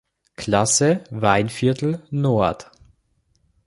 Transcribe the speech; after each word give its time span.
Klasse 0.35 1.03
Weinviertel 1.11 2.01
Nord. 2.09 2.71